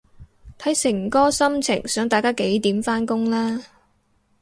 [0.57, 3.61] 睇誠哥心情想大家幾點返工啦